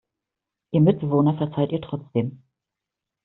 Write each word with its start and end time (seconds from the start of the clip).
Ihr 0.71 0.81
Mitbewohner 0.81 1.35
verzeiht 1.37 1.71
ihr 1.71 1.79
trotzdem. 1.81 2.41